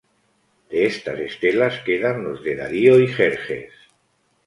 [0.69, 3.71] De estas estelas, quedan las de Darío y Jerjes.